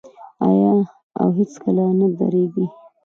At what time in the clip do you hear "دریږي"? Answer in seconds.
2.17-2.65